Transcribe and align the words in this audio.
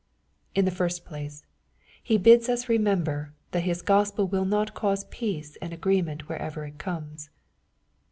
In 0.55 0.65
the 0.65 0.71
first 0.71 1.05
place, 1.05 1.45
He 2.01 2.17
bids 2.17 2.49
us 2.49 2.67
remember 2.67 3.33
that 3.51 3.65
His 3.65 3.83
Oos" 3.87 4.09
pel 4.11 4.25
will 4.27 4.45
not 4.45 4.73
cause 4.73 5.05
peace 5.11 5.57
and 5.61 5.73
agreement 5.73 6.27
wherever 6.27 6.65
it 6.65 6.79
comes. 6.79 7.29